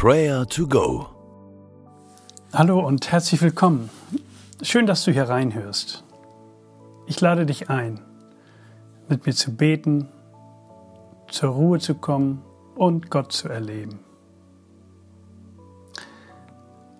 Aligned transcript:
Prayer 0.00 0.46
to 0.46 0.68
Go. 0.68 1.08
Hallo 2.52 2.78
und 2.86 3.10
herzlich 3.10 3.42
willkommen. 3.42 3.90
Schön, 4.62 4.86
dass 4.86 5.02
du 5.02 5.10
hier 5.10 5.28
reinhörst. 5.28 6.04
Ich 7.08 7.20
lade 7.20 7.46
dich 7.46 7.68
ein, 7.68 7.98
mit 9.08 9.26
mir 9.26 9.32
zu 9.32 9.56
beten, 9.56 10.08
zur 11.26 11.50
Ruhe 11.50 11.80
zu 11.80 11.96
kommen 11.96 12.44
und 12.76 13.10
Gott 13.10 13.32
zu 13.32 13.48
erleben. 13.48 13.98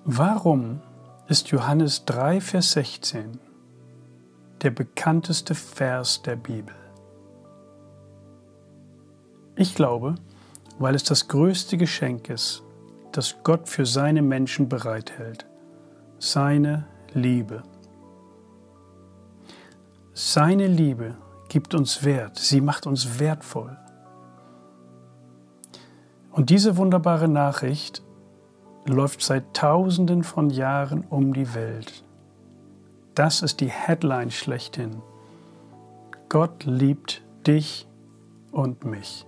Warum 0.04 0.80
ist 1.28 1.50
Johannes 1.50 2.04
3, 2.04 2.40
Vers 2.40 2.72
16 2.72 3.38
der 4.62 4.70
bekannteste 4.72 5.54
Vers 5.54 6.22
der 6.22 6.34
Bibel? 6.34 6.74
Ich 9.54 9.76
glaube, 9.76 10.16
weil 10.80 10.96
es 10.96 11.04
das 11.04 11.28
größte 11.28 11.76
Geschenk 11.76 12.28
ist, 12.28 12.64
das 13.18 13.34
Gott 13.42 13.68
für 13.68 13.84
seine 13.84 14.22
Menschen 14.22 14.68
bereithält. 14.68 15.44
Seine 16.20 16.86
Liebe. 17.14 17.64
Seine 20.14 20.68
Liebe 20.68 21.16
gibt 21.48 21.74
uns 21.74 22.04
Wert, 22.04 22.38
sie 22.38 22.60
macht 22.60 22.86
uns 22.86 23.18
wertvoll. 23.18 23.76
Und 26.30 26.50
diese 26.50 26.76
wunderbare 26.76 27.26
Nachricht 27.26 28.04
läuft 28.86 29.20
seit 29.22 29.52
Tausenden 29.52 30.22
von 30.22 30.48
Jahren 30.48 31.04
um 31.10 31.34
die 31.34 31.54
Welt. 31.54 32.04
Das 33.16 33.42
ist 33.42 33.58
die 33.58 33.70
Headline 33.70 34.30
schlechthin. 34.30 35.02
Gott 36.28 36.62
liebt 36.62 37.24
dich 37.44 37.88
und 38.52 38.84
mich. 38.84 39.27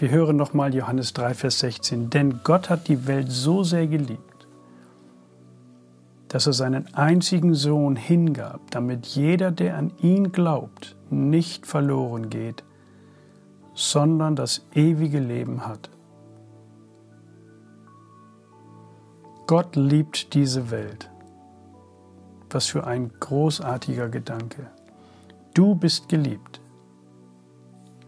Wir 0.00 0.08
hören 0.08 0.36
nochmal 0.36 0.74
Johannes 0.74 1.12
3, 1.12 1.34
Vers 1.34 1.58
16. 1.58 2.08
Denn 2.08 2.40
Gott 2.42 2.70
hat 2.70 2.88
die 2.88 3.06
Welt 3.06 3.30
so 3.30 3.62
sehr 3.62 3.86
geliebt, 3.86 4.48
dass 6.28 6.46
er 6.46 6.54
seinen 6.54 6.94
einzigen 6.94 7.52
Sohn 7.52 7.96
hingab, 7.96 8.62
damit 8.70 9.04
jeder, 9.04 9.50
der 9.50 9.76
an 9.76 9.92
ihn 10.00 10.32
glaubt, 10.32 10.96
nicht 11.10 11.66
verloren 11.66 12.30
geht, 12.30 12.64
sondern 13.74 14.36
das 14.36 14.64
ewige 14.74 15.18
Leben 15.18 15.66
hat. 15.66 15.90
Gott 19.46 19.76
liebt 19.76 20.32
diese 20.32 20.70
Welt. 20.70 21.10
Was 22.48 22.68
für 22.68 22.86
ein 22.86 23.12
großartiger 23.20 24.08
Gedanke. 24.08 24.70
Du 25.52 25.74
bist 25.74 26.08
geliebt. 26.08 26.62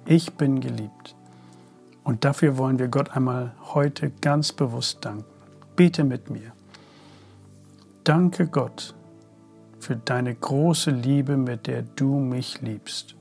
Ich 0.06 0.32
bin 0.32 0.58
geliebt. 0.60 1.16
Und 2.04 2.24
dafür 2.24 2.58
wollen 2.58 2.78
wir 2.78 2.88
Gott 2.88 3.10
einmal 3.16 3.54
heute 3.74 4.10
ganz 4.20 4.52
bewusst 4.52 5.04
danken. 5.04 5.24
Bete 5.76 6.04
mit 6.04 6.30
mir. 6.30 6.52
Danke 8.04 8.46
Gott 8.48 8.94
für 9.78 9.96
deine 9.96 10.34
große 10.34 10.90
Liebe, 10.90 11.36
mit 11.36 11.66
der 11.66 11.82
du 11.82 12.18
mich 12.18 12.60
liebst. 12.60 13.14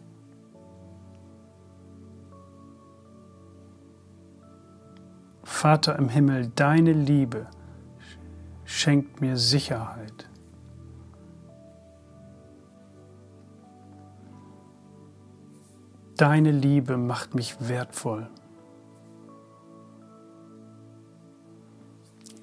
Vater 5.43 5.97
im 5.97 6.09
Himmel, 6.09 6.51
deine 6.55 6.93
Liebe 6.93 7.45
schenkt 8.65 9.21
mir 9.21 9.37
Sicherheit. 9.37 10.27
Deine 16.17 16.51
Liebe 16.51 16.97
macht 16.97 17.35
mich 17.35 17.55
wertvoll. 17.67 18.27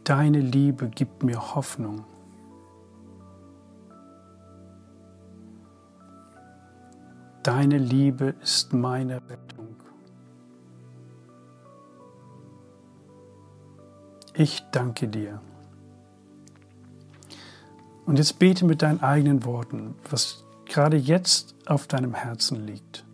Deine 0.09 0.41
Liebe 0.41 0.89
gibt 0.89 1.23
mir 1.23 1.55
Hoffnung. 1.55 2.03
Deine 7.43 7.77
Liebe 7.77 8.35
ist 8.41 8.73
meine 8.73 9.17
Rettung. 9.29 9.77
Ich 14.33 14.65
danke 14.71 15.09
dir. 15.09 15.43
Und 18.07 18.17
jetzt 18.17 18.39
bete 18.39 18.65
mit 18.65 18.81
deinen 18.81 19.03
eigenen 19.03 19.45
Worten, 19.45 19.95
was 20.09 20.43
gerade 20.65 20.97
jetzt 20.97 21.55
auf 21.67 21.87
deinem 21.87 22.15
Herzen 22.15 22.67
liegt. 22.67 23.05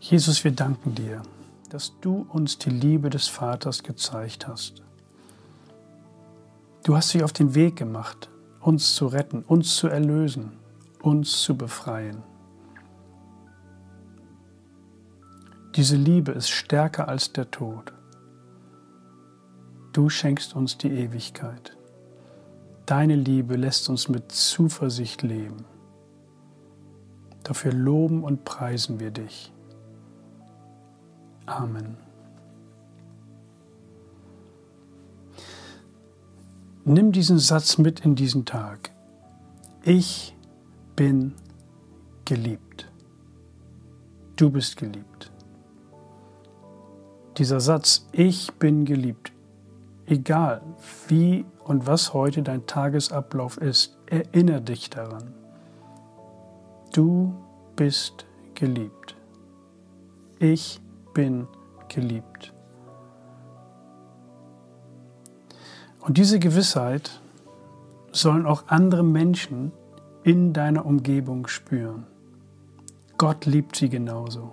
Jesus, 0.00 0.44
wir 0.44 0.52
danken 0.52 0.94
dir, 0.94 1.22
dass 1.70 1.98
du 2.00 2.26
uns 2.30 2.56
die 2.58 2.70
Liebe 2.70 3.10
des 3.10 3.26
Vaters 3.26 3.82
gezeigt 3.82 4.46
hast. 4.46 4.82
Du 6.84 6.96
hast 6.96 7.12
dich 7.12 7.24
auf 7.24 7.32
den 7.32 7.54
Weg 7.54 7.76
gemacht, 7.76 8.30
uns 8.60 8.94
zu 8.94 9.08
retten, 9.08 9.42
uns 9.42 9.74
zu 9.74 9.88
erlösen, 9.88 10.52
uns 11.02 11.42
zu 11.42 11.56
befreien. 11.56 12.22
Diese 15.74 15.96
Liebe 15.96 16.32
ist 16.32 16.48
stärker 16.48 17.08
als 17.08 17.32
der 17.32 17.50
Tod. 17.50 17.92
Du 19.92 20.08
schenkst 20.08 20.54
uns 20.54 20.78
die 20.78 20.90
Ewigkeit. 20.90 21.76
Deine 22.86 23.16
Liebe 23.16 23.56
lässt 23.56 23.88
uns 23.88 24.08
mit 24.08 24.30
Zuversicht 24.30 25.22
leben. 25.22 25.64
Dafür 27.42 27.72
loben 27.72 28.22
und 28.22 28.44
preisen 28.44 29.00
wir 29.00 29.10
dich. 29.10 29.52
Amen. 31.48 31.96
Nimm 36.84 37.10
diesen 37.12 37.38
Satz 37.38 37.78
mit 37.78 38.00
in 38.00 38.14
diesen 38.14 38.44
Tag. 38.44 38.92
Ich 39.82 40.36
bin 40.94 41.34
geliebt. 42.26 42.90
Du 44.36 44.50
bist 44.50 44.76
geliebt. 44.76 45.32
Dieser 47.38 47.60
Satz, 47.60 48.06
ich 48.12 48.52
bin 48.54 48.84
geliebt, 48.84 49.32
egal 50.06 50.60
wie 51.08 51.46
und 51.64 51.86
was 51.86 52.12
heute 52.12 52.42
dein 52.42 52.66
Tagesablauf 52.66 53.56
ist, 53.56 53.96
erinnere 54.06 54.60
dich 54.60 54.90
daran. 54.90 55.32
Du 56.92 57.34
bist 57.76 58.26
geliebt. 58.54 59.16
Ich 60.38 60.80
bin 61.14 61.46
geliebt. 61.88 62.52
Und 66.00 66.16
diese 66.16 66.38
Gewissheit 66.38 67.20
sollen 68.12 68.46
auch 68.46 68.64
andere 68.68 69.02
Menschen 69.02 69.72
in 70.22 70.52
deiner 70.52 70.86
Umgebung 70.86 71.46
spüren. 71.46 72.06
Gott 73.18 73.46
liebt 73.46 73.76
sie 73.76 73.88
genauso. 73.88 74.52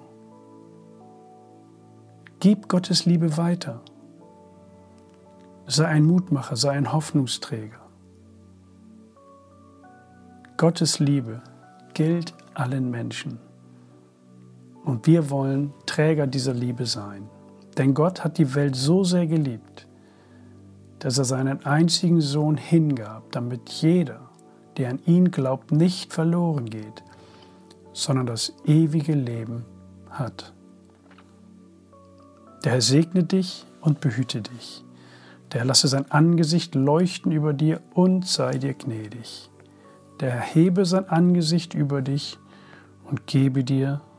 Gib 2.40 2.68
Gottes 2.68 3.06
Liebe 3.06 3.38
weiter. 3.38 3.82
Sei 5.68 5.88
ein 5.88 6.06
Mutmacher, 6.06 6.56
sei 6.56 6.72
ein 6.72 6.92
Hoffnungsträger. 6.92 7.80
Gottes 10.58 11.00
Liebe 11.00 11.42
gilt 11.94 12.34
allen 12.54 12.92
Menschen. 12.92 13.40
Und 14.86 15.08
wir 15.08 15.32
wollen 15.32 15.74
Träger 15.88 16.28
dieser 16.28 16.54
Liebe 16.54 16.86
sein. 16.86 17.28
Denn 17.76 17.96
Gott 17.96 18.24
hat 18.24 18.38
die 18.38 18.54
Welt 18.54 18.76
so 18.76 19.04
sehr 19.04 19.26
geliebt, 19.26 19.88
dass 21.00 21.18
er 21.18 21.26
seinen 21.26 21.66
einzigen 21.66 22.22
Sohn 22.22 22.56
hingab, 22.56 23.32
damit 23.32 23.70
jeder, 23.70 24.30
der 24.78 24.92
an 24.92 25.00
ihn 25.06 25.32
glaubt, 25.32 25.72
nicht 25.72 26.14
verloren 26.14 26.70
geht, 26.70 27.04
sondern 27.94 28.28
das 28.28 28.54
ewige 28.66 29.14
Leben 29.14 29.66
hat. 30.12 30.54
Der 32.64 32.74
Herr 32.74 32.82
segne 32.82 33.24
dich 33.24 33.66
und 33.82 34.02
behüte 34.02 34.42
dich. 34.42 34.86
Der 35.52 35.62
Herr 35.62 35.68
lasse 35.68 35.88
sein 35.88 36.10
Angesicht 36.12 36.76
leuchten 36.76 37.32
über 37.32 37.54
dir 37.54 37.82
und 37.94 38.28
sei 38.28 38.58
dir 38.58 38.76
gnädig. 38.76 39.50
Der 40.20 40.30
Herr 40.32 40.42
hebe 40.42 40.86
sein 40.86 41.10
Angesicht 41.10 41.74
über 41.74 42.04
dich 42.04 42.38
und 43.06 43.26
gebe 43.26 43.64
dir 43.64 44.02